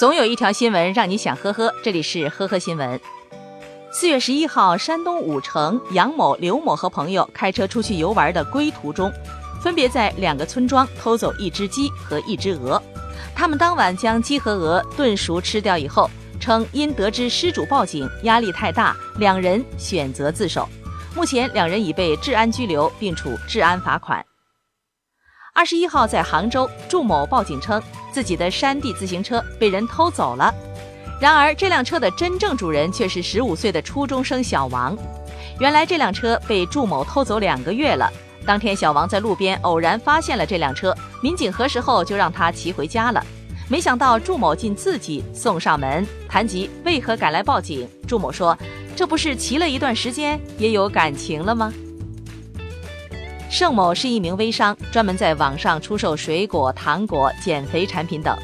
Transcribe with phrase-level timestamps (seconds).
[0.00, 2.98] 总有一条新闻让你想呵呵，这里是呵呵新闻。
[3.92, 9.12] 四月十一号，山东武城，杨某、刘某和朋友开车出去游玩的归途中，
[9.62, 12.82] 分别在两个村庄偷走一只鸡和一只鹅。
[13.34, 16.08] 他们当晚将鸡和鹅炖熟吃掉以后，
[16.40, 20.66] 称因得知失主报警，压力太大，两人选择自首。
[21.14, 24.24] 目前两人已被治安拘留，并处治安罚款。
[25.52, 30.54] 二十一号，在杭州，祝某报警称自己的山地自行车被人偷走了。
[31.20, 34.96] 然而，这辆车的真正主人却是十五岁的初中生小王。
[35.58, 38.10] 原来，这辆车被祝某偷走两个月了。
[38.46, 43.22] 当天，小王在路边偶然发现了这辆车，民警核实后就让他骑回家了。
[43.68, 46.06] 没想到，祝某竟自己送上门。
[46.28, 48.56] 谈及为何赶来报警，祝某说
[48.96, 51.72] ：“这不是骑了一段时间，也有感情了吗？”
[53.50, 58.38] 盛某是一名微商，专门在网上出售水果、糖果、减肥产品等。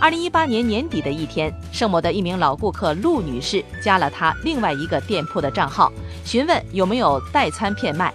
[0.00, 5.92] 二零一八年年底的一天，盛某的一名老顾客陆女士加了他另外一个店铺的账号，
[6.24, 8.12] 询问有没有代餐片卖。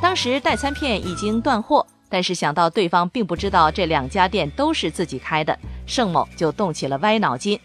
[0.00, 7.58] 当时代餐片已经断货，但是想到对方并不知道这两家店都是自己开的，盛某就动起了歪脑筋。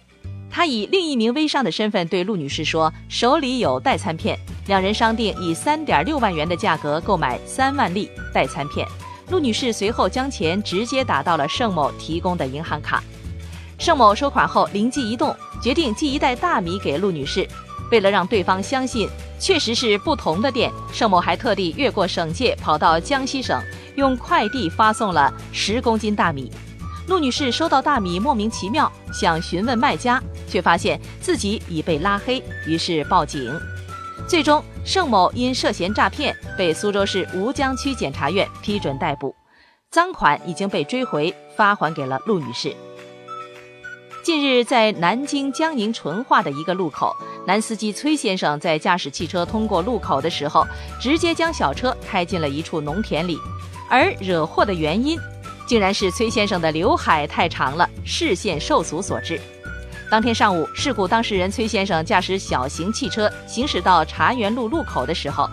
[0.52, 4.38] 他以另一名微商的身份对陆女士说：“手里有代餐片。”
[4.68, 8.88] 两人商定以三点六万元的价格购买三万粒代餐片。
[9.30, 13.04] 陆女士随后将钱直接打到了盛某提供的银行卡。
[13.78, 17.48] 盛某收款后灵机一动，决定寄一袋大米给陆女士。
[17.92, 19.08] 为了让对方相信
[19.40, 23.62] 确实是不同的店，盛某还特地越过省界跑到江西省，
[23.95, 26.52] 用快递发送了十公斤大米。
[27.08, 33.58] 陆女士收到大米，莫名其妙，想询问卖家，却发现自己已被拉黑，于是报警。
[34.26, 39.36] 最终，盛某因涉嫌诈骗被苏州市吴江区检察院批准逮捕，
[39.92, 42.76] 赃款已经被追回，发还给了陆女士。
[44.23, 50.66] 近日，在南京江宁淳化的一个路口，男司机崔先生在驾驶汽车通过路口的时候，
[51.00, 53.38] 直接将小车开进了一处农田里，
[53.89, 55.17] 而惹祸的原因。
[55.66, 59.39] 竟然是崔先生的刘海太长了，视线受阻所致。
[60.10, 65.50] 当天上午，事故当事人崔先生驾驶小型汽车行驶到茶园路路口的时候，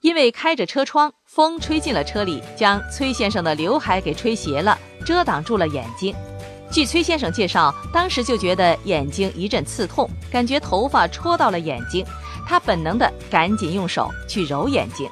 [0.00, 6.14] 因为开着车窗，风吹进了车里，将崔先生的刘海给吹斜了，遮挡住了眼睛。
[6.70, 12.02] 据崔先生介绍，当时就觉得眼睛一阵刺痛，感觉头发戳到了眼睛，
[12.46, 15.06] 他本能的赶紧用手去揉眼睛。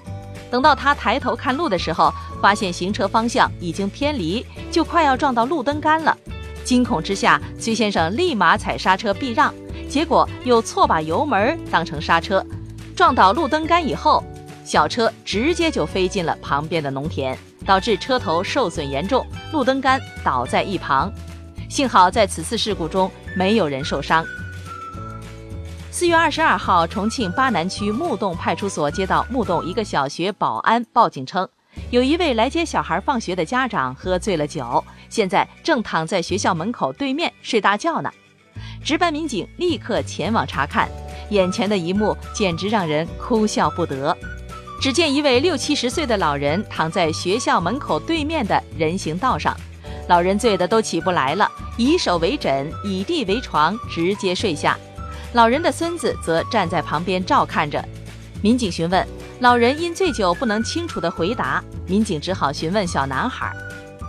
[0.51, 6.17] 等到他抬头看路的时候，发现行车方向已经偏离，就快要撞到路灯杆了。
[6.67, 9.55] 惊恐之下，崔先生立马踩刹车避让，
[9.89, 12.45] 结果又错把油门当成刹车，
[12.97, 14.21] 撞倒路灯杆以后，
[14.65, 21.11] 小车直接就飞进了旁边的农田，导致车头受损严重，路灯杆倒在一旁。
[21.69, 24.27] 幸好在此次事故中没有人受伤。
[25.93, 31.49] 四月二十二号，重庆巴南区木洞派出所接到木洞一个小学保安报警称，
[31.91, 38.11] 有一位来接小孩放学的家长喝醉了酒，现在正躺在学校门口对面睡大觉呢。
[38.83, 40.89] 值班民警立刻前往查看，
[41.31, 44.17] 眼前的一幕简直让人哭笑不得。
[44.81, 49.57] 只见一位六七十岁的老人躺在学校门口对面的人行道上，
[50.09, 54.77] 老人醉得都起不来了，以手为枕，以地为床，直接睡下。
[55.33, 57.83] 老人的孙子则站在旁边照看着。
[58.43, 59.07] 民警询问
[59.41, 63.55] 老人因醉酒不能清楚地回答，民警只好询问小男孩。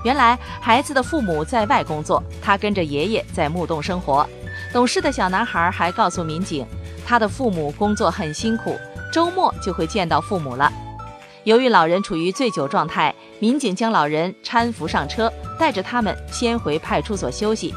[0.06, 4.26] 原来孩子的父母在外工作，他跟着爷爷在木洞生活。
[4.72, 6.66] 懂事的小男孩还告诉民警，
[7.06, 8.78] 他的父母工作很辛苦，
[9.12, 10.72] 周末就会见到父母了。
[11.44, 17.74] 由于老人处于醉酒状态，民警将老人搀扶上车，带着他们先回派出所休息。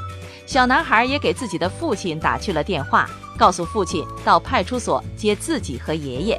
[0.47, 3.11] 小男孩也给自己的父亲打去了电话。
[3.39, 6.39] 告诉父亲到派出所接自己和爷爷。